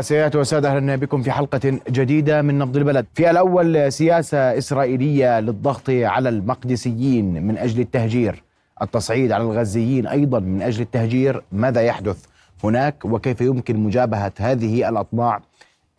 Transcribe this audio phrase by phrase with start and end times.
[0.00, 3.06] سيادة وسادة أهلا بكم في حلقة جديدة من نبض البلد.
[3.14, 8.42] في الأول سياسة إسرائيلية للضغط على المقدسيين من أجل التهجير.
[8.82, 11.42] التصعيد على الغزيين أيضا من أجل التهجير.
[11.52, 12.24] ماذا يحدث
[12.64, 15.42] هناك؟ وكيف يمكن مجابهة هذه الأطماع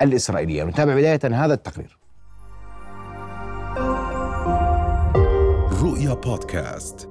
[0.02, 1.98] الإسرائيلية؟ نتابع بداية هذا التقرير.
[5.84, 7.10] رؤيا بودكاست.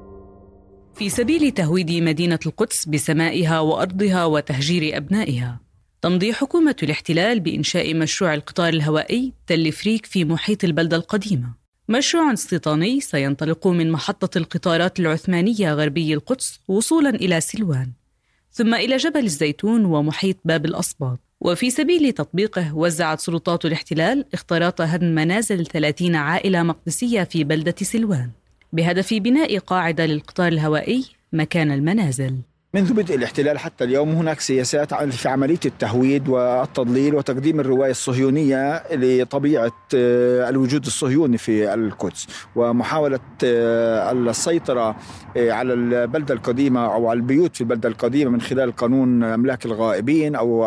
[0.95, 5.71] في سبيل تهويد مدينة القدس بسمائها وأرضها وتهجير أبنائها.
[6.03, 11.54] تمضي حكومة الاحتلال بإنشاء مشروع القطار الهوائي تل فريك في محيط البلدة القديمة.
[11.89, 17.93] مشروع استيطاني سينطلق من محطة القطارات العثمانية غربي القدس وصولا إلى سلوان
[18.53, 25.07] ثم إلى جبل الزيتون ومحيط باب الأصباط وفي سبيل تطبيقه وزعت سلطات الاحتلال اختراط هدم
[25.07, 28.31] منازل 30 عائلة مقدسية في بلدة سلوان
[28.73, 32.37] بهدف بناء قاعدة للقطار الهوائي مكان المنازل.
[32.75, 39.72] منذ بدء الاحتلال حتى اليوم هناك سياسات في عملية التهويد والتضليل وتقديم الرواية الصهيونية لطبيعة
[39.95, 44.97] آه، الوجود الصهيوني في القدس ومحاولة آه، السيطرة
[45.37, 50.34] آه، على البلدة القديمة أو على البيوت في البلدة القديمة من خلال قانون أملاك الغائبين
[50.34, 50.65] أو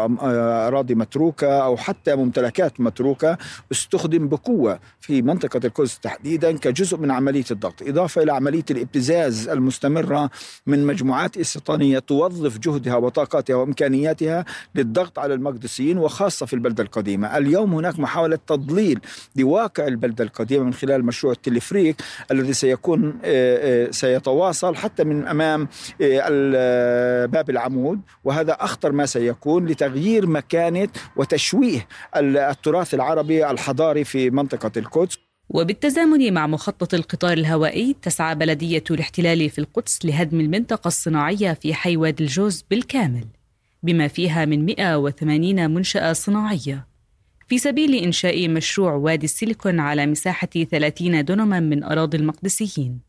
[0.67, 3.38] أراضي متروكة أو حتى ممتلكات متروكة
[3.72, 10.30] استخدم بقوة في منطقة القدس تحديدا كجزء من عملية الضغط إضافة إلى عملية الابتزاز المستمرة
[10.67, 17.74] من مجموعات استيطانية توظف جهدها وطاقاتها وإمكانياتها للضغط على المقدسيين وخاصة في البلدة القديمة، اليوم
[17.74, 19.00] هناك محاولة تضليل
[19.36, 22.02] لواقع البلدة القديمة من خلال مشروع التلفريك
[22.32, 25.68] الذي سيكون آه، آه، سيتواصل حتى من أمام
[26.02, 28.02] آه، باب العمود.
[28.23, 35.25] وهذا أخطر ما سيكون لتغيير مكانة وتشويه التراث العربي الحضاري في منطقة القدس.
[35.50, 41.98] وبالتزامن مع مخطط القطار الهوائي تسعى بلدية الاحتلال في القدس لهدم المنطقة الصناعية في حي
[41.98, 43.26] وادي الجوز بالكامل
[43.84, 46.88] بما فيها من 180 منشأة صناعية.
[47.48, 53.00] في سبيل إنشاء مشروع وادي السيليكون على مساحة 30 دونما من أراضي المقدسيين.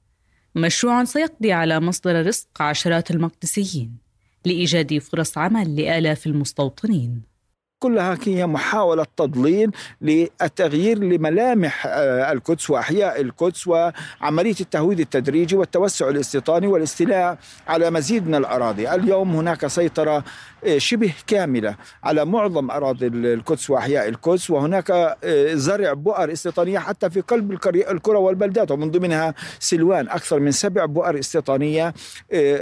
[0.55, 3.97] مشروع سيقضي على مصدر رزق عشرات المقدسيين
[4.45, 7.36] لإيجاد فرص عمل لآلاف المستوطنين.
[7.79, 9.71] كلها هي محاولة تضليل
[10.01, 17.39] للتغيير لملامح آه، القدس وأحياء القدس وعملية التهويد التدريجي والتوسع الاستيطاني والاستيلاء
[17.69, 18.95] على مزيد من الأراضي.
[18.95, 20.25] اليوم هناك سيطرة
[20.65, 27.11] آه، شبه كاملة على معظم أراضي القدس وأحياء القدس وهناك آه، زرع بؤر استيطانية حتى
[27.11, 30.09] في قلب القرى والبلدات ومن ضمنها سلوان.
[30.09, 31.95] أكثر من سبع بؤر استيطانية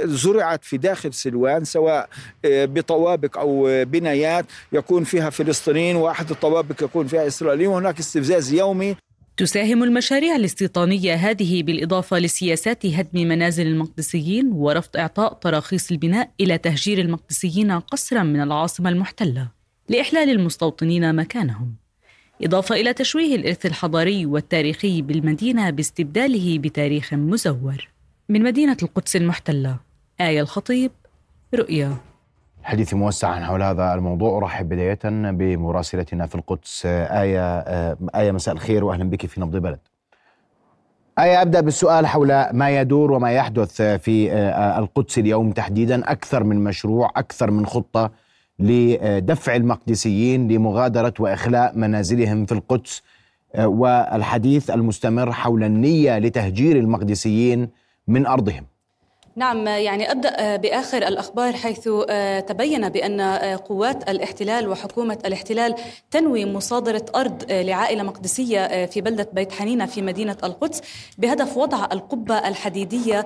[0.04, 2.08] زرعت في داخل سلوان سواء
[2.44, 4.46] بطوابق أو بنايات.
[4.72, 8.96] يكون فيها فلسطينيين واحد الطوابق يكون فيها إسرائيليين وهناك استفزاز يومي.
[9.36, 16.98] تساهم المشاريع الاستيطانية هذه بالإضافة لسياسات هدم منازل المقدسيين ورفض إعطاء تراخيص البناء إلى تهجير
[16.98, 19.48] المقدسيين قسرا من العاصمة المحتلة
[19.88, 21.74] لإحلال المستوطنين مكانهم.
[22.42, 27.88] إضافة إلى تشويه الإرث الحضاري والتاريخي بالمدينة باستبداله بتاريخ مزور.
[28.28, 29.78] من مدينة القدس المحتلة
[30.20, 30.90] آية الخطيب
[31.54, 31.96] رؤيا.
[32.64, 34.38] حديث موسع حول هذا الموضوع.
[34.38, 37.58] أرحب بداية بمراسلتنا في القدس آية
[38.14, 39.78] آية مساء الخير واهلا بك في نبض بلد.
[41.18, 44.32] آية أبدأ بالسؤال حول ما يدور وما يحدث في
[44.78, 46.10] القدس اليوم تحديدا.
[46.10, 48.10] أكثر من مشروع أكثر من خطة
[48.58, 53.02] لدفع المقدسيين لمغادرة وإخلاء منازلهم في القدس.
[53.58, 57.68] والحديث المستمر حول النية لتهجير المقدسيين
[58.08, 58.64] من أرضهم.
[59.36, 65.74] نعم يعني أبدأ بآخر الأخبار حيث آه، تبين بأن آه، قوات الاحتلال وحكومة الاحتلال
[66.10, 70.80] تنوي مصادرة أرض آه، لعائلة مقدسية في بلدة بيت حنينة في مدينة القدس
[71.18, 73.24] بهدف وضع القبة الحديدية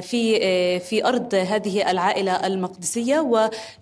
[0.00, 3.20] في في أرض هذه العائلة المقدسية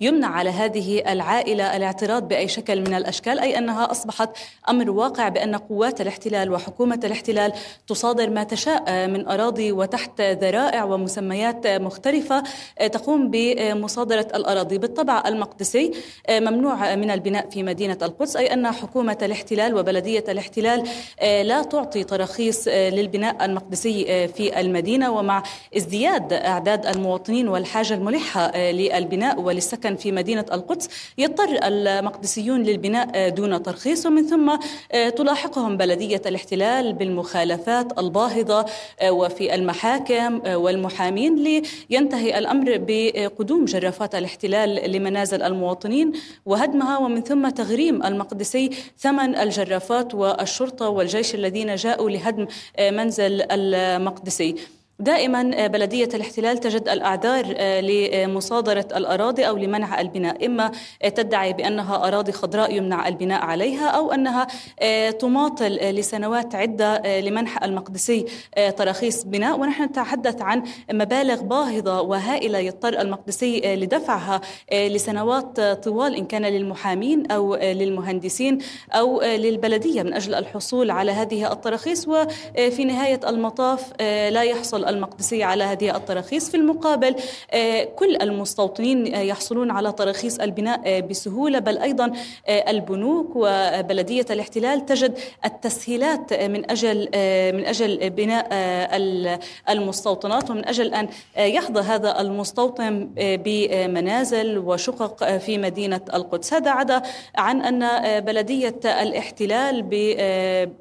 [0.00, 4.30] ويمنع على هذه العائلة الاعتراض بأي شكل من الأشكال أي أنها أصبحت
[4.68, 7.52] أمر واقع بأن قوات الاحتلال وحكومة الاحتلال
[7.86, 12.42] تصادر ما تشاء من أراضي وتحت ذرائع ومسميات جمعيات مختلفة
[12.78, 14.78] آه، تقوم بمصادرة الأراضي.
[14.78, 15.92] بالطبع المقدسي
[16.26, 20.82] آه، ممنوع من البناء في مدينة القدس أي أن حكومة الاحتلال وبلدية الاحتلال
[21.20, 25.10] آه، لا تعطي تراخيص للبناء المقدسي في المدينة.
[25.10, 25.42] ومع
[25.76, 30.88] ازدياد أعداد المواطنين والحاجة الملحة للبناء وللسكن في مدينة القدس
[31.18, 34.06] يضطر المقدسيون للبناء دون ترخيص.
[34.06, 34.56] ومن ثم
[35.16, 38.66] تلاحقهم بلدية الاحتلال بالمخالفات الباهظة
[39.08, 41.35] وفي المحاكم والمحامين.
[41.36, 46.12] لينتهي الأمر بقدوم جرافات الاحتلال لمنازل المواطنين
[46.46, 52.46] وهدمها ومن ثم تغريم المقدسي ثمن الجرافات والشرطة والجيش الذين جاءوا لهدم
[52.80, 54.54] منزل المقدسي.
[54.98, 57.46] دائما بلدية الاحتلال تجد الأعذار
[57.80, 60.72] لمصادرة الأراضي أو لمنع البناء إما
[61.14, 64.46] تدعي بأنها أراضي خضراء يمنع البناء عليها أو أنها
[65.10, 68.26] تماطل لسنوات عدة لمنح المقدسي
[68.76, 69.60] تراخيص بناء.
[69.60, 70.62] ونحن نتحدث عن
[70.92, 74.40] مبالغ باهظة وهائلة يضطر المقدسي لدفعها
[74.72, 78.58] لسنوات طوال إن كان للمحامين أو للمهندسين
[78.92, 82.08] أو للبلدية من أجل الحصول على هذه التراخيص.
[82.08, 86.50] وفي نهاية المطاف لا يحصل المقدسية على هذه التراخيص.
[86.50, 87.14] في المقابل
[87.96, 92.12] كل المستوطنين يحصلون على تراخيص البناء بسهولة بل أيضا
[92.48, 96.98] البنوك وبلدية الاحتلال تجد التسهيلات من أجل
[97.54, 98.48] من أجل بناء
[99.68, 106.54] المستوطنات ومن أجل أن يحظى هذا المستوطن بمنازل وشقق في مدينة القدس.
[106.54, 107.02] هذا عدا
[107.36, 109.82] عن أن بلدية الاحتلال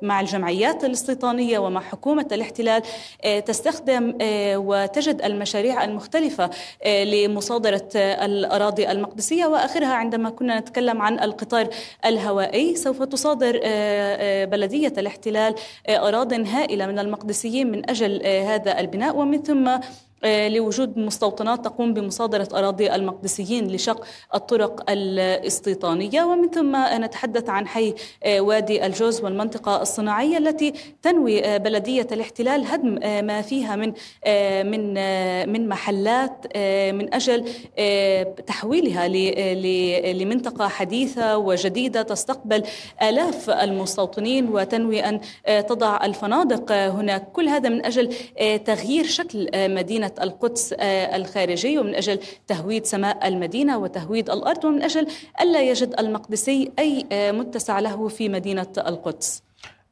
[0.01, 2.81] مع الجمعيات الاستيطانية ومع حكومة الاحتلال
[3.45, 3.94] تستخدم
[4.57, 6.49] وتجد المشاريع المختلفة
[6.87, 9.45] لمصادرة الأراضي المقدسية.
[9.45, 11.67] وآخرها عندما كنا نتكلم عن القطار
[12.05, 13.59] الهوائي سوف تصادر
[14.45, 15.55] بلدية الاحتلال
[15.89, 19.15] أراض هائلة من المقدسيين من أجل هذا البناء.
[19.15, 19.81] ومن ثم آه،
[20.23, 26.23] لوجود مستوطنات تقوم بمصادرة أراضي المقدسيين لشق الطرق الاستيطانية.
[26.23, 32.65] ومن ثم نتحدث عن حي آه، وادي الجوز والمنطقة الصناعية التي تنوي آه، بلدية الاحتلال
[32.65, 33.93] هدم ما فيها من
[34.71, 34.93] من
[35.49, 36.57] من محلات
[36.93, 37.45] من أجل
[38.47, 39.07] تحويلها
[40.13, 42.63] لمنطقة حديثة وجديدة تستقبل
[43.01, 45.19] آلاف المستوطنين وتنوي أن
[45.67, 47.31] تضع الفنادق هناك.
[47.33, 48.13] كل هذا من أجل
[48.65, 55.07] تغيير شكل مدينة القدس آه، الخارجي ومن أجل تهويد سماء المدينة وتهويد الأرض ومن أجل
[55.41, 59.43] ألا يجد المقدسي أي آه، متسع له في مدينة القدس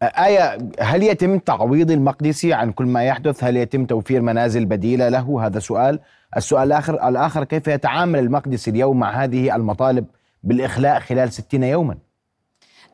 [0.01, 5.09] آه، آية هل يتم تعويض المقدسي عن كل ما يحدث؟ هل يتم توفير منازل بديلة
[5.09, 5.99] له؟ هذا سؤال.
[6.37, 10.05] السؤال الآخر الآخر كيف يتعامل المقدسي اليوم مع هذه المطالب
[10.43, 11.97] بالإخلاء خلال 60 يوما؟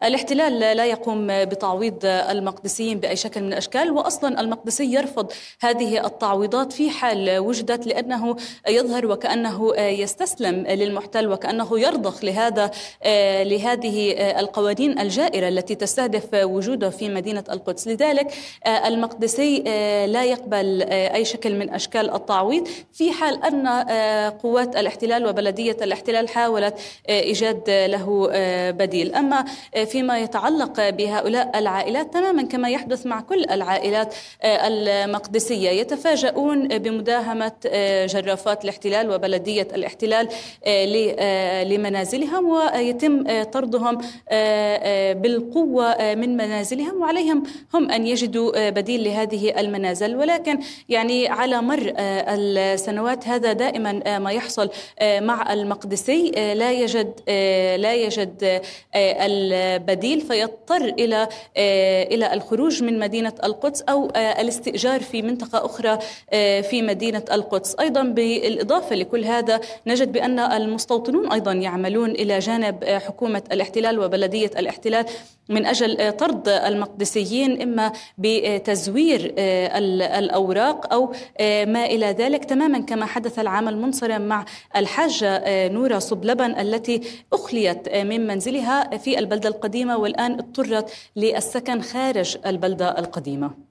[0.03, 5.31] الاحتلال لا يقوم بتعويض المقدسيين بأي شكل من الأشكال واصلا المقدسي يرفض
[5.61, 8.35] هذه التعويضات في حال وجدت لأنه
[8.69, 12.71] يظهر وكأنه يستسلم للمحتل وكأنه يرضخ لهذا
[13.43, 17.87] لهذه القوانين الجائرة التي تستهدف وجوده في مدينة القدس.
[17.87, 18.33] لذلك
[18.67, 19.59] المقدسي
[20.07, 23.67] لا يقبل أي شكل من أشكال التعويض في حال أن
[24.29, 26.79] قوات الاحتلال وبلدية الاحتلال حاولت
[27.09, 28.29] إيجاد له
[28.71, 29.15] بديل.
[29.15, 29.45] أما
[29.89, 35.69] فيما يتعلق بهؤلاء العائلات تماما كما يحدث مع كل العائلات آه، المقدسية.
[35.69, 40.29] يتفاجؤون بمداهمة آه، جرافات الاحتلال وبلدية الاحتلال
[40.65, 43.97] آه، لمنازلهم ويتم طردهم
[45.21, 47.43] بالقوة من منازلهم وعليهم
[47.73, 50.15] هم أن يجدوا بديل لهذه المنازل.
[50.15, 50.59] ولكن
[50.89, 54.69] يعني على مر السنوات هذا دائما ما يحصل
[55.01, 57.13] مع المقدسي لا يجد
[57.79, 58.61] لا يجد
[59.79, 61.27] بديل فيضطر إلى
[61.57, 65.99] آه، إلى الخروج من مدينة القدس أو آه، الاستئجار في منطقة أخرى
[66.29, 67.75] آه، في مدينة القدس.
[67.75, 75.05] أيضا بالإضافة لكل هذا نجد بأن المستوطنون أيضا يعملون إلى جانب حكومة الاحتلال وبلدية الاحتلال.
[75.49, 79.33] من أجل طرد المقدسيين إما بتزوير
[80.17, 81.13] الأوراق أو
[81.65, 87.01] ما إلى ذلك تماما كما حدث العام المنصرم مع الحاجة نورة صبلبن التي
[87.33, 93.69] أخليت من منزلها في البلدة القديمة والآن اضطرت للسكن خارج البلدة القديمة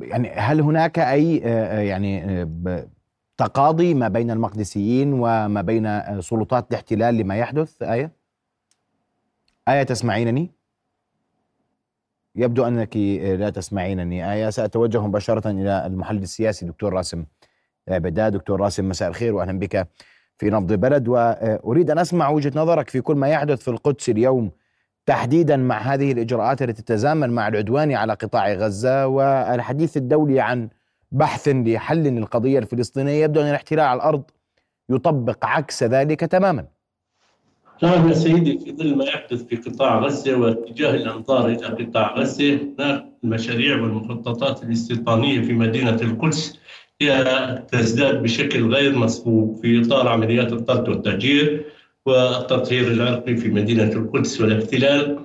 [0.00, 2.88] يعني هل هناك أي آه، يعني آه،
[3.36, 8.12] تقاضي ما بين المقدسيين وما بين آه، سلطات الاحتلال لما يحدث آية؟
[9.68, 10.55] آية تسمعينني؟
[12.36, 12.96] يبدو أنك
[13.38, 17.24] لا تسمعينني آية سأتوجه مباشرة إلى المحلل السياسي دكتور راسم
[17.88, 19.88] بداد دكتور راسم مساء الخير وأهلا بك
[20.38, 24.50] في نبض بلد وأريد أن أسمع وجهة نظرك في كل ما يحدث في القدس اليوم
[25.06, 30.68] تحديدا مع هذه الإجراءات التي تتزامن مع العدوان على قطاع غزة والحديث الدولي عن
[31.12, 33.24] بحث لحل للقضيه الفلسطينية.
[33.24, 34.22] يبدو أن الاحتلال على الأرض
[34.88, 36.66] يطبق عكس ذلك تماما.
[37.82, 42.54] نعم يا سيدي في ظل ما يحدث في قطاع غزة واتجاه الأنظار إلى قطاع غزة
[42.54, 46.58] هناك المشاريع والمخططات الاستيطانية في مدينة القدس
[47.00, 51.64] هي تزداد بشكل غير مسبوق في إطار عمليات الطرد والتهجير
[52.06, 55.18] والتطهير العرقي في مدينة القدس والاحتلال.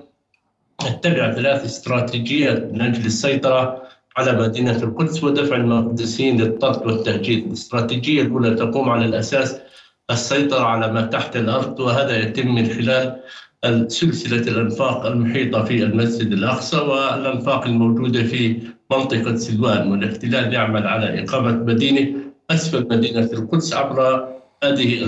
[0.80, 3.82] اتبع ثلاث استراتيجيات من أجل السيطرة
[4.16, 7.38] على مدينة القدس ودفع المقدسيين للطرد والتهجير.
[7.38, 9.60] الاستراتيجية الأولى تقوم على الأساس
[10.10, 13.20] السيطرة على ما تحت الأرض وهذا يتم من خلال
[13.92, 19.90] سلسلة الأنفاق المحيطة في المسجد الأقصى والأنفاق الموجودة في منطقة سلوان.
[19.90, 24.28] والاحتلال يعمل على إقامة مدينة أسفل مدينة القدس عبر
[24.64, 25.04] هذه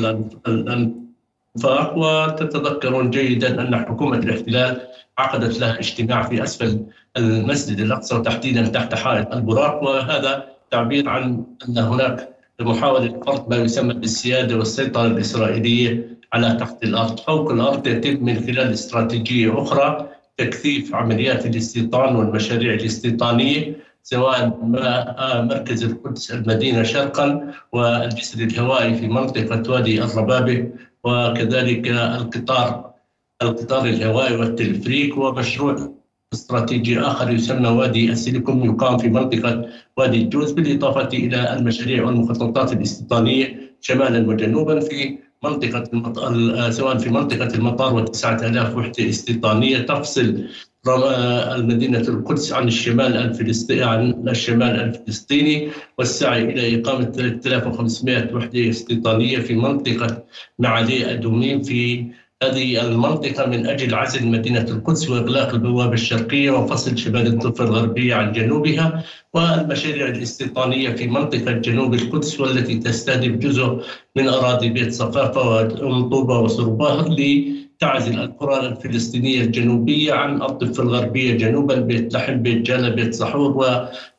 [0.48, 1.96] الأنفاق.
[1.96, 4.80] وتتذكرون جيدا أن حكومة الاحتلال
[5.18, 6.86] عقدت لها اجتماع في أسفل
[7.16, 9.82] المسجد الأقصى وتحديدا تحت حائط البراق.
[9.82, 12.34] وهذا تعبير عن أن هناك
[12.64, 17.21] محاولة فرض ما يسمى بالسيادة والسيطرة الإسرائيلية على تحت الأرض.
[17.21, 24.59] فوق الأرض يتم من خلال استراتيجية أخرى تكثيف عمليات الاستيطان والمشاريع الاستيطانية سواء
[25.50, 30.68] مركز القدس المدينة شرقا والجسر الهوائي في منطقة وادي الربابة
[31.04, 32.90] وكذلك القطار
[33.42, 35.92] القطار الهوائي والتلفريك ومشروع
[36.35, 43.76] استراتيجي آخر يسمى وادي السيليكون يقام في منطقة وادي الجوز بالإضافة إلى المشاريع والمخططات الاستيطانية
[43.81, 50.45] شمالا وجنوبا في منطقة المطار سواء في منطقة المطار و9000 وحدة استيطانية تفصل
[51.57, 59.55] المدينة القدس عن الشمال الفلسطيني عن الشمال الفلسطيني والسعي إلى إقامة 3500 وحدة استيطانية في
[59.55, 60.25] منطقة
[60.59, 62.07] معالي أدوميم في
[62.43, 68.33] هذه المنطقة من أجل عزل مدينة القدس وإغلاق البوابة الشرقية وفصل شمال الضفة الغربية عن
[68.33, 73.81] جنوبها والمشاريع الاستيطانية في منطقة جنوب القدس والتي تستهدف جزء
[74.17, 77.09] من أراضي بيت صفافة وأم طوبة وصرباهر
[77.78, 83.57] تعزل القرى الفلسطينية الجنوبية عن الضفة الغربية جنوبا بيت لحم بيت جانا بيت صحور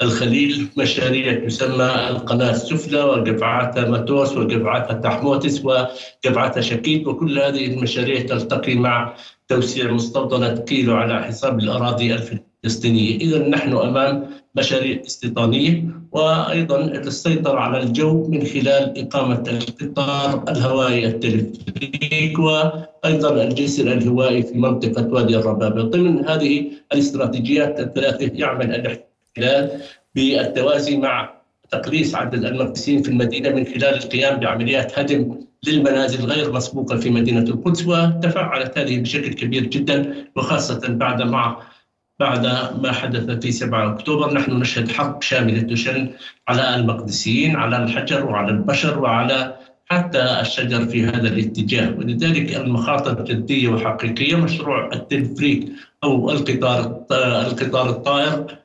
[0.01, 8.75] والخليل مشاريع تسمى القناة السفلى وقبعاتها ماتوس وقبعاتها تحموتس وقبعاتها شكيت وكل هذه المشاريع تلتقي
[8.75, 9.15] مع
[9.47, 13.17] توسيع مستوطنة كيلو على حساب الأراضي الفلسطينية.
[13.17, 22.39] إذا نحن أمام مشاريع استيطانية وأيضا السيطرة على الجو من خلال إقامة القطار الهوائي التلفريك
[22.39, 25.81] وأيضا الجسر الهوائي في منطقة وادي الربابة.
[25.81, 29.81] ضمن هذه الاستراتيجيات الثلاثة يعمل الاحتلال
[30.15, 31.35] بالتوازي مع
[31.71, 37.41] تقليص عدد المقدسين في المدينة من خلال القيام بعمليات هدم للمنازل غير مسبوقة في مدينة
[37.41, 41.61] القدس وتفاعلت هذه بشكل كبير جدا وخاصة بعد مع
[42.19, 42.45] بعد
[42.81, 46.09] ما حدث في 7 أكتوبر نحن نشهد حرب شاملة تشن
[46.47, 49.55] على المقدسيين على الحجر وعلى البشر وعلى
[49.85, 51.95] حتى الشجر في هذا الاتجاه.
[51.97, 55.71] ولذلك المخاطر جدية وحقيقية مشروع التلفريك
[56.03, 57.05] أو القطار
[57.47, 58.57] القطار الطائر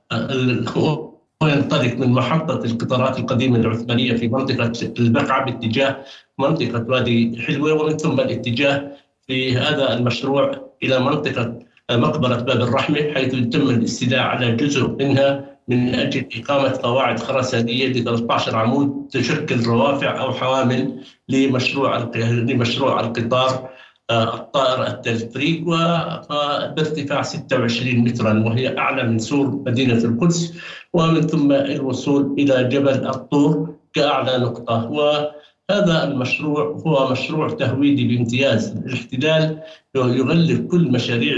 [0.69, 1.11] هو
[1.43, 5.97] ينطلق من محطة القطارات القديمة العثمانية في منطقة البقعة باتجاه
[6.39, 8.93] منطقة وادي حلوة ومن ثم الاتجاه
[9.27, 15.95] في هذا المشروع إلى منطقة مقبرة باب الرحمة حيث يتم الاستيلاء على جزء منها من
[15.95, 23.71] أجل إقامة قواعد خرسانية ل 13 عمود تشكل روافع أو حوامل لمشروع لمشروع القطار
[24.11, 30.55] آه، الطائر التلفريك وبارتفاع 26 مترا وهي أعلى من سور مدينة القدس
[30.93, 34.91] ومن ثم الوصول إلى جبل الطور كأعلى نقطة.
[34.91, 39.63] وهذا المشروع هو مشروع تهويدي بامتياز الاحتلال
[39.95, 41.37] يغلف كل مشاريع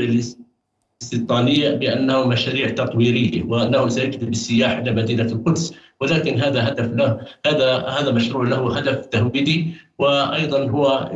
[1.02, 5.74] الاستيطانية بأنه مشاريع تطويرية وأنه سيجلب السياح إلى مدينة القدس.
[6.00, 11.10] ولكن هذا هدف له هذا هذا مشروع له هدف تهويدي وأيضا هو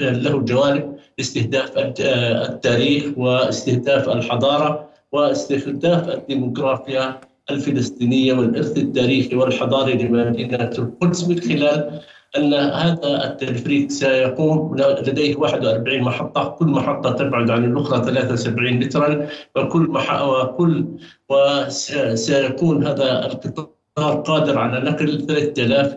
[0.00, 11.40] له جوانب استهداف التاريخ واستهداف الحضارة واستهداف الديموغرافيا الفلسطينية والإرث التاريخي والحضاري لمدينة القدس من
[11.40, 12.00] خلال
[12.36, 19.26] أن هذا التفريق سيقوم لديه 41 محطة كل محطة تبعد عن الأخرى 73 مترا
[19.56, 20.22] وكل مح...
[20.22, 20.84] وكل
[21.28, 25.96] وسيكون هذا القطار قادر على نقل 3000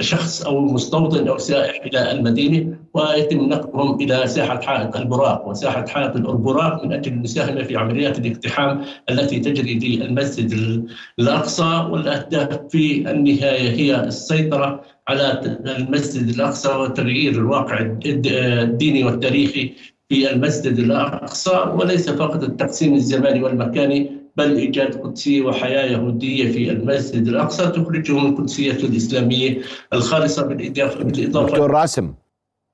[0.00, 5.48] شخص أو مستوطن أو سائح إلى المدينة ويتم نقلهم إلى ساحة حائط البراق.
[5.48, 10.84] وساحة حائط البراق من أجل المساهمة في عمليات الاقتحام التي تجري للمسجد
[11.18, 19.72] الأقصى والأهداف في النهاية هي السيطرة على المسجد الأقصى وتغيير الواقع الديني والتاريخي
[20.08, 27.28] في المسجد الأقصى وليس فقط التقسيم الزماني والمكاني بل إيجاد قدسية وحياة يهودية في المسجد
[27.28, 29.58] الأقصى تخرجه من القدسية الإسلامية
[29.92, 32.14] الخالصة بالإضافة بالإضافة دكتور راسم.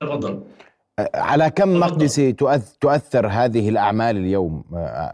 [0.01, 0.43] تفضل.
[1.15, 2.31] على كم مقدسي
[2.81, 4.63] تؤثر هذه الأعمال اليوم؟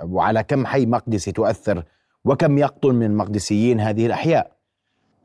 [0.04, 1.84] وعلى كم حي مقدسي تؤثر؟
[2.26, 4.59] وكم يقطن من مقدسيين هذه الأحياء؟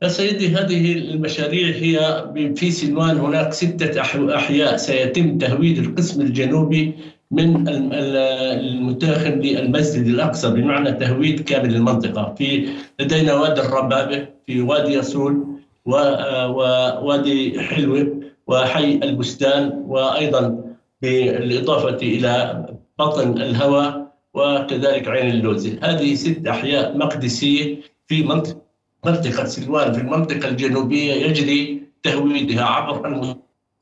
[0.03, 2.25] يا سيدي هذه المشاريع هي
[2.55, 4.01] في سلوان هناك ستة
[4.35, 4.77] أحياء.
[4.77, 6.93] سيتم تهويد القسم الجنوبي
[7.31, 12.33] من المتاخم للمسجد الأقصى بمعنى تهويد كامل المنطقة.
[12.37, 12.67] في
[12.99, 15.45] لدينا وادي الربابة في وادي يسول
[15.85, 20.63] ووادي حلوة وحي البستان وأيضا
[21.01, 22.65] بالإضافة إلى
[22.99, 28.64] بطن الهوى وكذلك عين اللوزة هذه ست أحياء مقدسية في منطقة
[29.05, 33.35] منطقة سلوان في المنطقة الجنوبية يجري تهويدها عبر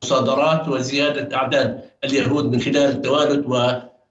[0.03, 3.55] المصادرات وزيادة أعداد اليهود من خلال التوالد و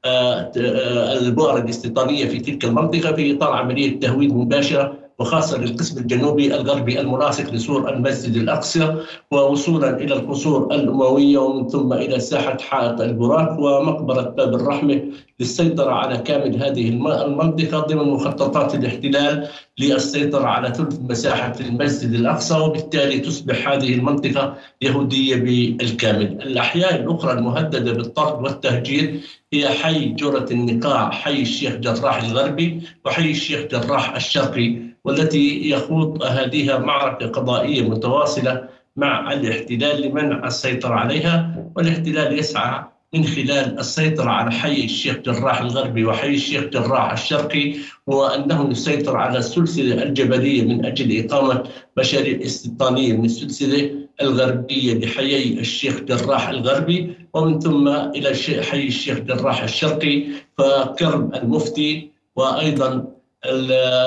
[0.05, 5.02] آه، آه، البؤر الاستيطانية في تلك المنطقة في إطار عملية تهويد مباشرة.
[5.23, 8.97] وخاصة للقسم الجنوبي الغربي الملاصق لسور المسجد الأقصى
[9.31, 15.03] ووصولا إلى القصور الأموية ومن ثم إلى ساحة حائط البراك ومقبرة باب الرحمة
[15.41, 16.89] للسيطرة على كامل هذه
[17.25, 19.49] المنطقة ضمن مخططات الاحتلال
[19.79, 26.43] للسيطرة على ثلث مساحة المسجد الأقصى وبالتالي تصبح هذه المنطقة يهودية بالكامل.
[26.43, 29.21] الأحياء الأخرى المهددة بالطرد والتهجير
[29.53, 34.92] هي حي جرة النقاع حي الشيخ جراح الغربي وحي الشيخ جراح الشرقي.
[35.05, 43.79] والتي يخوض هذه معركة قضائية متواصلة مع الاحتلال لمنع السيطرة عليها والاحتلال يسعى من خلال
[43.79, 47.75] السيطرة على حي الشيخ جراح الغربي وحي الشيخ جراح الشرقي
[48.09, 51.63] هو أنه يسيطر على السلسلة الجبلية من أجل إقامة
[51.99, 53.91] مشاريع استيطانية من السلسلة
[54.23, 60.25] الغربية لحيي الشيخ جراح الغربي ومن ثم إلى حي الشيخ جراح الشرقي
[60.59, 63.07] فكرم المفتي وأيضا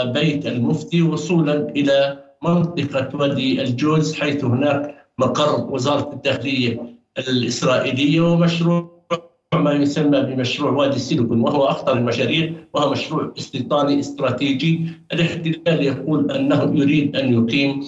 [0.04, 8.96] بيت المفتي وصولا إلى منطقة وادي الجوز حيث هناك مقر وزارة الداخلية الإسرائيلية ومشروع
[9.54, 14.82] ما يسمى بمشروع وادي السيليكون وهو أخطر المشاريع وهو مشروع استيطاني استراتيجي.
[15.14, 17.84] الاحتلال يقول أنه يريد أن يقيم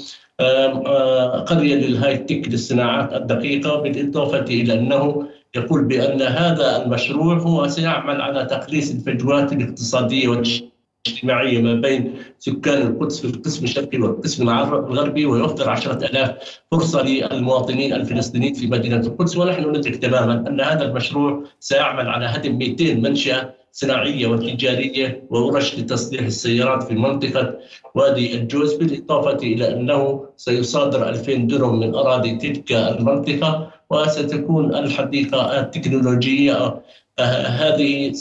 [1.45, 8.45] قرية للهاي تك للصناعات الدقيقة بالاضافه إلى أنه يقول بأن هذا المشروع هو سيعمل على
[8.45, 10.76] تقليص الفجوات الاقتصادية والاجتماعيه
[11.07, 17.93] اجتماعية ما بين سكان القدس في القسم الشرقي والقسم الغربي ويوفر عشرة ألاف فرصة للمواطنين
[17.93, 19.37] الفلسطينيين في مدينة القدس.
[19.37, 26.21] ونحن ندرك تماما أن هذا المشروع سيعمل على هدم 200 منشأة صناعية وتجارية وورش لتصليح
[26.21, 27.55] السيارات في منطقة
[27.95, 36.81] وادي الجوز بالإضافة إلى أنه سيصادر 2000 درهم من أراضي تلك المنطقة وستكون الحديقة التكنولوجية
[37.19, 38.13] هذه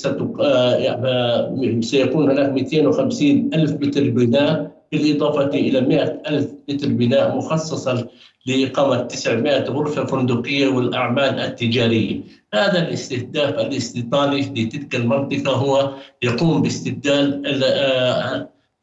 [0.79, 8.09] يعني سيكون هناك 250 ألف متر بناء بالإضافة إلى 100 ألف متر بناء مخصصة
[8.47, 12.21] لإقامة 900 غرفة فندقية والأعمال التجارية.
[12.55, 15.91] هذا الاستهداف الاستيطاني لتلك المنطقة هو
[16.23, 17.43] يقوم باستبدال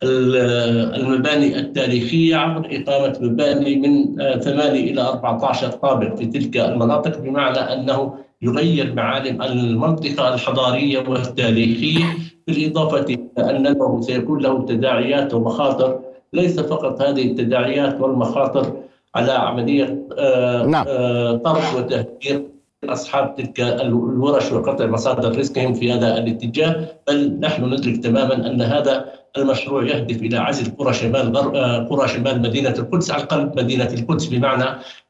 [0.03, 8.13] المباني التاريخية عبر إقامة مباني من 8 إلى 14 طابق في تلك المناطق بمعنى أنه
[8.43, 12.03] يغير معالم المنطقة الحضارية والتاريخية
[12.47, 13.06] بالإضافة
[13.38, 15.99] إلى أنه سيكون له تداعيات ومخاطر
[16.34, 18.73] ليس فقط هذه التداعيات والمخاطر
[19.15, 20.86] على عملية آه، نعم.
[20.88, 22.47] آه، طرد وتهجير
[22.84, 29.22] أصحاب تلك الورش وقطع مصادر رزقهم في هذا الاتجاه بل نحن ندرك تماما أن هذا
[29.37, 31.57] المشروع يهدف إلى عزل قرى شمال غر...
[31.57, 34.65] آه، قرى شمال مدينة القدس على قلب مدينة القدس بمعنى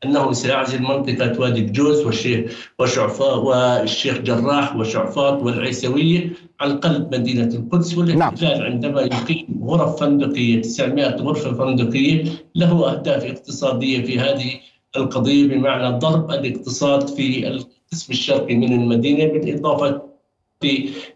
[0.05, 6.29] أنه سيعزل منطقة وادي الجوز والشيخ وشعفاء والشيخ جراح وشعفاط والعيسويه
[6.62, 8.71] على قلب مدينة القدس والاحتلال نعم.
[8.71, 12.23] عندما يقيم غرف فندقية 900 غرفة فندقية
[12.55, 14.51] له أهداف اقتصادية في هذه
[14.97, 20.01] القضية بمعنى ضرب الاقتصاد في القسم الشرقي من المدينة بالإضافة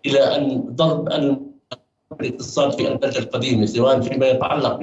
[0.05, 1.09] إلى أن ضرب
[2.21, 4.75] الاقتصاد في البلدة القديمة سواء فيما يتعلق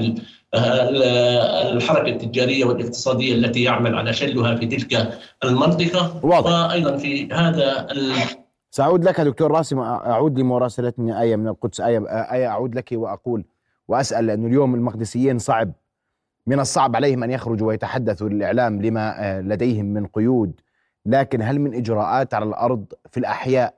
[0.52, 6.20] بالحركة التجارية والاقتصادية التي يعمل على شلها في تلك المنطقة.
[6.26, 6.50] واضح.
[6.50, 8.12] وأيضا في هذا ال...
[8.70, 13.44] سأعود لك دكتور راسم أعود لمراسلتني آية من القدس آية, آية أعود لك وأقول
[13.88, 15.72] وأسأل لأنه اليوم المقدسيين صعب
[16.46, 20.60] من الصعب عليهم أن يخرجوا ويتحدثوا للإعلام لما آه، لديهم من قيود.
[21.06, 23.74] لكن هل من إجراءات على الأرض في الأحياء؟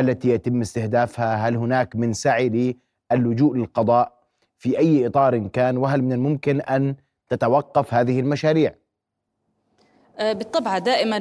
[0.00, 2.76] التي يتم استهدافها هل هناك من سعي
[3.12, 4.12] للجوء للقضاء
[4.56, 6.96] في أي إطار كان؟ وهل من الممكن أن
[7.28, 8.74] تتوقف هذه المشاريع؟
[10.20, 11.20] بالطبع دائما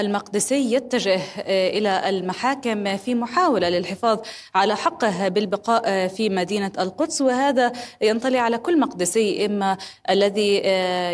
[0.00, 4.18] المقدسي يتجه آه، إلى المحاكم في محاولة للحفاظ
[4.54, 7.20] على حقه بالبقاء آه، في مدينة القدس.
[7.20, 9.76] وهذا ينطلي على كل مقدسي إما
[10.10, 10.62] الذي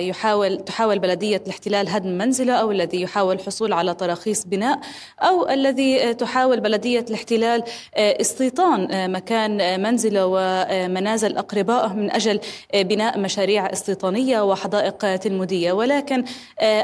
[0.08, 4.80] يحاول تحاول بلدية الاحتلال هدم منزلة أو الذي يحاول الحصول على تراخيص بناء
[5.20, 7.62] أو الذي تحاول بلدية الاحتلال
[7.96, 12.40] استيطان مكان منزلة ومنازل اقربائه من أجل
[12.74, 15.72] بناء مشاريع استيطانية وحدائق تلمودية.
[15.72, 16.24] ولكن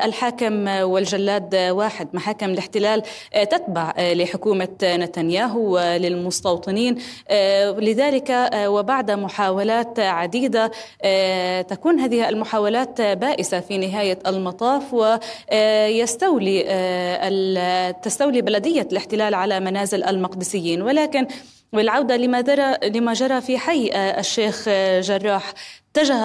[0.04, 6.98] الحاكم والجلاد واحد محاكم الاحتلال تتبع لحكومة نتنياهو وللمستوطنين.
[7.78, 10.70] لذلك وبعد محاولات عديدة
[11.62, 16.62] تكون هذه المحاولات بائسة في نهاية المطاف ويستولي
[18.02, 20.82] تستولي بلدية الاحتلال على منازل المقدسيين.
[20.82, 21.26] ولكن
[21.72, 22.44] والعودة لما
[22.84, 24.68] لما جرى في حي الشيخ
[25.00, 25.52] جراح
[25.96, 26.16] اتجه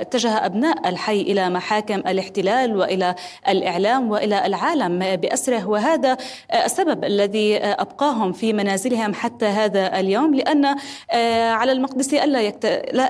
[0.00, 3.14] اتجه أبناء الحي إلى محاكم الاحتلال وإلى
[3.48, 6.16] الإعلام وإلى العالم بأسره وهذا
[6.64, 10.64] السبب الذي أبقاهم في منازلهم حتى هذا اليوم لأن
[11.52, 12.48] على المقدسي ألا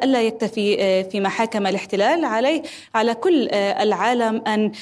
[0.04, 2.62] ألا يكتفي في محاكم الاحتلال عليه
[2.94, 4.72] على كل العالم أن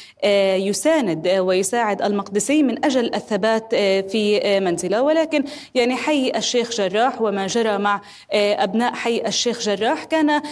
[0.68, 3.74] يساند ويساعد المقدسي من أجل الثبات
[4.10, 5.02] في منزله.
[5.02, 8.00] ولكن يعني حي الشيخ جراح وما جرى مع
[8.32, 10.42] أبناء حي الشيخ جراح كان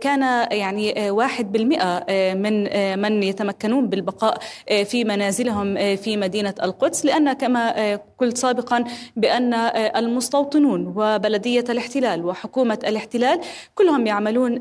[0.00, 2.56] كان يعني واحد بالمئة من
[3.00, 4.38] من يتمكنون بالبقاء
[4.84, 8.84] في منازلهم في مدينة القدس لأن كما قلت سابقا
[9.16, 9.54] بأن
[9.96, 13.40] المستوطنون وبلدية الاحتلال وحكومة الاحتلال
[13.74, 14.52] كلهم يعملون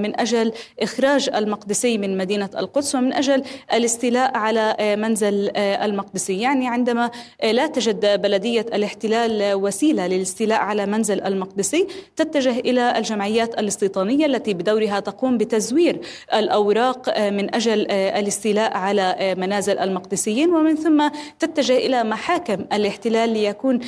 [0.00, 3.42] من أجل إخراج المقدسي من مدينة القدس ومن أجل
[3.72, 6.40] الاستيلاء على منزل المقدسي.
[6.40, 7.10] يعني عندما
[7.42, 15.00] لا تجد بلدية الاحتلال وسيلة للاستيلاء على منزل المقدسي تتجه إلى الجمعيات الاستيطانية التي بدورها
[15.00, 16.00] تقوم بتزوير
[16.34, 20.50] الأوراق من أجل الاستيلاء على منازل المقدسيين.
[20.50, 21.08] ومن ثم
[21.38, 23.80] تتجه إلى محاكم الاحتلال ليكون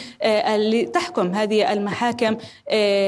[0.56, 2.36] لتحكم هذه المحاكم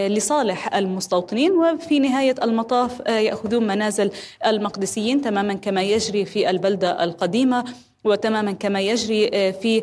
[0.08, 1.52] لصالح المستوطنين.
[1.52, 4.10] وفي نهاية المطاف يأخذون منازل
[4.46, 7.64] المقدسيين تماما كما يجري في البلدة القديمة.
[8.04, 9.82] وتماما كما يجري في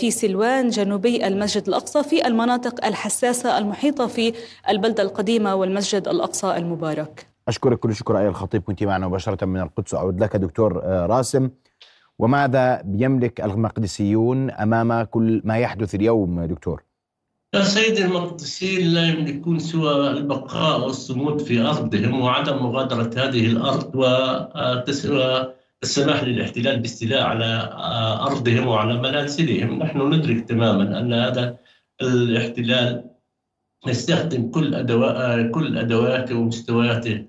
[0.00, 4.32] في سلوان جنوبي المسجد الأقصى في المناطق الحساسة المحيطة في
[4.68, 7.26] البلدة القديمة والمسجد الأقصى المبارك.
[7.48, 11.50] أشكرك كل شكر اي الخطيب كنت معنا مباشرة من القدس أعود لك دكتور راسم
[12.18, 16.82] وماذا يملك المقدسيون أمام كل ما يحدث اليوم دكتور؟
[17.54, 25.52] يا سيدي المقدسيين لا يملكون سوى البقاء والصمود في أرضهم وعدم مغادرة هذه الأرض وتسوى
[25.82, 27.70] السماح للاحتلال باستيلاء على
[28.22, 31.56] أرضهم وعلى منازلهم، نحن ندرك تماما أن هذا
[32.02, 33.04] الاحتلال
[33.86, 37.24] يستخدم كل ادوات كل ادواته ومستوياته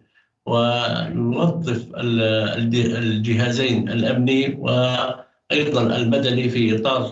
[0.45, 7.11] ويوظف الجهازين الأمني وأيضا المدني في إطار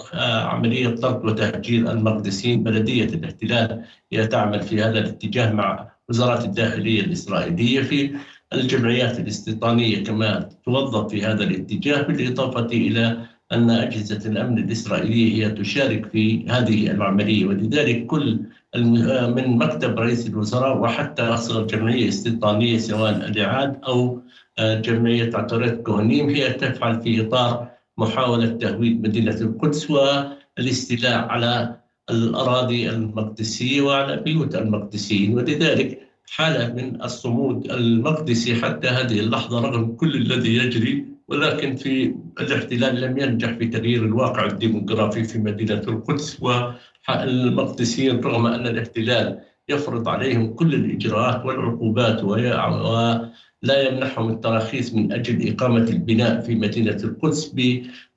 [0.49, 7.81] عملية طرد وتهجير المقدسيين، بلدية الاحتلال هي تعمل في هذا الاتجاه مع وزاره الداخلية الإسرائيلية
[7.81, 8.15] في
[8.53, 13.17] الجمعيات الاستيطانية كما توظف في هذا الاتجاه بالإضافة إلى
[13.51, 18.39] أن أجهزة الأمن الإسرائيلية هي تشارك في هذه العملية ولذلك كل
[19.35, 24.21] من مكتب رئيس الوزراء وحتى أصغر جمعية استيطانية سواء إلعاد أو
[24.59, 31.75] جمعية عطيرت كوهنيم هي تفعل في إطار محاولة تهويد مدينة القدس والاستيلاء على
[32.09, 40.15] الأراضي المقدسية وعلى بيوت المقدسيين ولذلك حالة من الصمود المقدسي حتى هذه اللحظة رغم كل
[40.15, 48.19] الذي يجري ولكن في الاحتلال لم ينجح في تغيير الواقع الديموغرافي في مدينة القدس والمقدسيين
[48.19, 49.39] رغم أن الاحتلال
[49.69, 57.55] يفرض عليهم كل الإجراءات والعقوبات ولا يمنحهم التراخيص من أجل إقامة البناء في مدينة القدس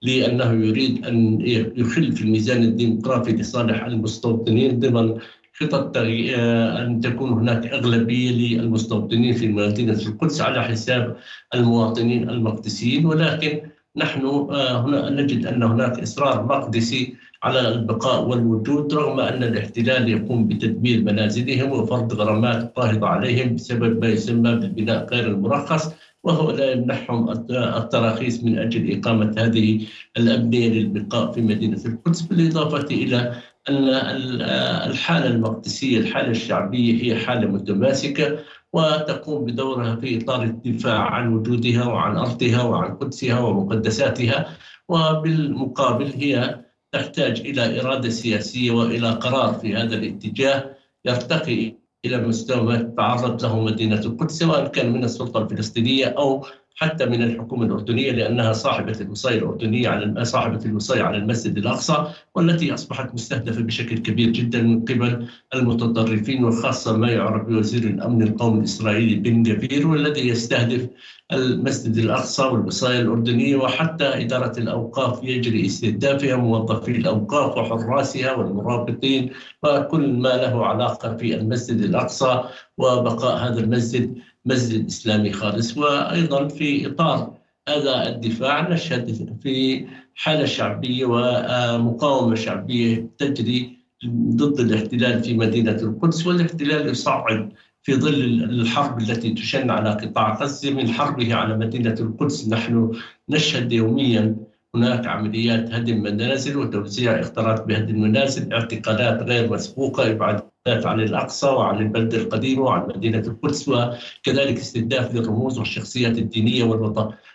[0.02, 1.38] لأنه يريد أن
[1.76, 5.18] يخل في الميزان الديمقراطي لصالح المستوطنين ضمن
[5.66, 11.16] خطط أن تكون هناك أغلبية للمستوطنين في مدينة القدس على حساب
[11.54, 13.60] المواطنين المقدسيين ولكن
[13.96, 21.00] نحن هنا نجد أن هناك إصرار مقدسي على البقاء والوجود رغم أن الاحتلال يقوم بتدمير
[21.04, 25.94] منازلهم وفرض غرامات باهظة عليهم بسبب ما يسمى بالبناء غير المرخص
[26.24, 33.34] وهو لا يمنحهم التراخيص من أجل إقامة هذه الأبنية للبقاء في مدينة القدس بالإضافة إلى
[33.68, 38.38] الحالة المقدسية الحالة الشعبية هي حالة متماسكة
[38.72, 44.56] وتقوم بدورها في إطار الدفاع عن وجودها وعن أرضها وعن قدسها ومقدساتها
[44.88, 46.60] وبالمقابل هي
[46.92, 53.60] تحتاج إلى إرادة سياسية وإلى قرار في هذا الاتجاه يرتقي إلى مستوى ما تتعرض له
[53.60, 59.38] مدينة القدس سواء كان من السلطة الفلسطينية أو حتى من الحكومة الأردنية لأنها صاحبة الوصاية
[59.38, 65.26] الأردنية على صاحبة الوصاية على المسجد الأقصى والتي أصبحت مستهدفة بشكل كبير جدا من قبل
[65.54, 70.88] المتطرفين وخاصة ما يعرف بوزير الأمن القومي الإسرائيلي بن جفير والذي يستهدف
[71.32, 79.30] المسجد الأقصى والوصاية الأردنية وحتى إدارة الأوقاف يجري استهدافها موظفي الأوقاف وحراسها والمرابطين
[79.62, 82.44] وكل ما له علاقة في المسجد الأقصى
[82.78, 91.04] وبقاء هذا المسجد مسجد إسلامي خالص وأيضا في إطار هذا الدفاع نشهد في حالة شعبية
[91.06, 93.78] ومقاومة شعبية تجري
[94.08, 97.52] ضد الاحتلال في مدينة القدس والاحتلال يصعد
[97.82, 102.48] في ظل الحرب التي تشن على قطاع غزة من حربه على مدينة القدس.
[102.48, 102.92] نحن
[103.28, 104.36] نشهد يوميا
[104.74, 111.78] هناك عمليات هدم منازل وتوزيع اختراق بهدم المنازل اعتقالات غير مسبوقة إبعادات عن الأقصى وعن
[111.78, 116.64] البلدة القديمة وعن مدينة القدس وكذلك استهداف للرموز والشخصيات الدينية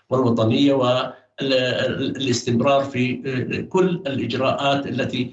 [0.09, 0.73] والوطنية
[1.41, 3.15] والاستمرار في
[3.69, 5.31] كل الإجراءات التي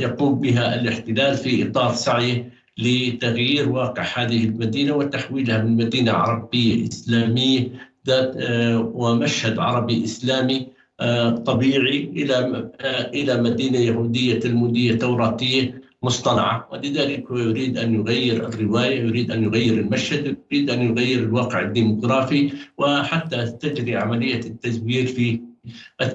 [0.00, 7.68] يقوم بها الاحتلال في إطار سعيه لتغيير واقع هذه المدينة وتحويلها من مدينة عربية إسلامية
[8.06, 10.66] ذات آه، ومشهد عربي إسلامي
[11.00, 12.34] آه، طبيعي إلى
[12.80, 16.68] آه، إلى مدينة يهودية تلمودية توراتية مصطنعة.
[16.72, 22.52] ولذلك هو يريد أن يغير الرواية يريد أن يغير المشهد يريد أن يغير الواقع الديمقراطي
[22.78, 25.40] وحتى تجري عملية التزوير في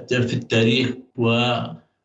[0.10, 0.90] في التاريخ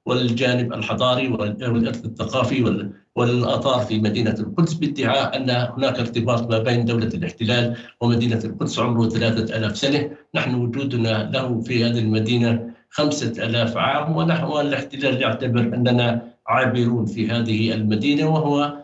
[0.07, 7.07] والجانب الحضاري والإرث الثقافي والآثار في مدينة القدس بادعاء أن هناك ارتباط ما بين دولة
[7.07, 10.11] الاحتلال ومدينة القدس عمره ثلاثة ألاف سنة.
[10.35, 17.29] نحن وجودنا له في هذه المدينة خمسة ألاف عام ونحن الاحتلال يعتبر أننا عابرون في
[17.29, 18.81] هذه المدينة وهو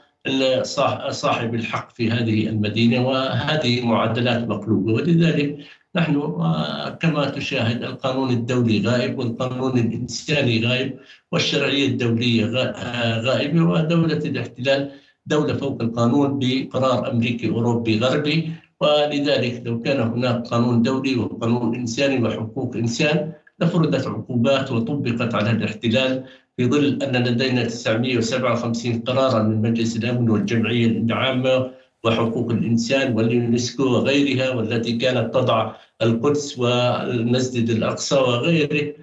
[1.10, 4.92] صاحب الحق في هذه المدينة وهذه معادلات مقلوبة.
[4.92, 5.58] ولذلك
[5.96, 10.98] نحن آه، كما تشاهد القانون الدولي غائب والقانون الإنساني غائب
[11.32, 14.90] والشرعية الدولية آه، غائبة ودولة الاحتلال
[15.26, 18.50] دولة فوق القانون بقرار أمريكي أوروبي غربي.
[18.80, 26.24] ولذلك لو كان هناك قانون دولي وقانون إنساني وحقوق إنسان لفرضت عقوبات وطبقت على الاحتلال
[26.56, 31.70] في ظل أن لدينا 957 قرارا من مجلس الأمن والجمعية العامة
[32.04, 38.94] وحقوق الإنسان واليونسكو وغيرها والتي كانت تضع القدس والمسجد الأقصى وغيره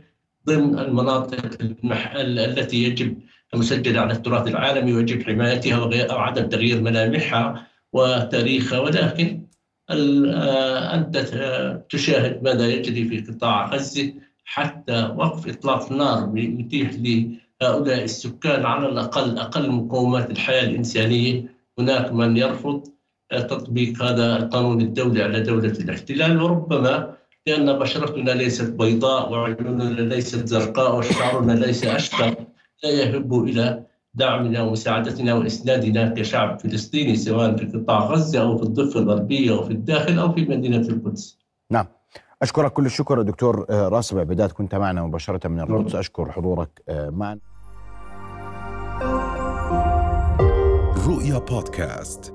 [0.47, 1.57] ضمن المناطق
[2.15, 3.17] التي يجب
[3.55, 8.79] مسجلة على التراث العالمي ويجب حمايتها أو عدم تغيير ملامحها وتاريخها.
[8.79, 9.41] ولكن
[9.89, 11.17] أنت
[11.89, 14.13] تشاهد ماذا يجري في قطاع غزة
[14.45, 16.91] حتى وقف إطلاق النار يتيح
[17.63, 21.33] لهؤلاء السكان على الأقل أقل مقومات الحياة الإنسانية.
[21.79, 22.83] هناك من يرفض
[23.31, 26.41] تطبيق هذا القانون الدولي على دولة الاحتلال.
[26.41, 27.13] وربما
[27.47, 32.35] لأن بشرتنا ليست بيضاء وعيوننا ليست زرقاء وشعرنا ليس أشقر
[32.83, 38.99] لا يهب إلى دعمنا ومساعدتنا وإسنادنا كشعب فلسطيني سواء في قطاع غزة أو في الضفة
[38.99, 41.37] الغربية أو في الداخل أو في مدينة القدس.
[41.71, 41.85] نعم.
[42.41, 45.95] أشكرك كل الشكر دكتور آه، راسب عبيدات كنت معنا مباشرة من القدس.
[45.95, 47.39] أشكر حضورك آه، معنا.
[51.23, 52.32] رؤيا بودكاست